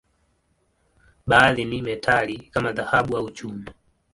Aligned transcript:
Baadhi 1.27 1.65
ni 1.65 1.81
metali, 1.81 2.37
kama 2.53 2.71
dhahabu 2.73 3.17
au 3.17 3.31
chuma. 3.31 3.65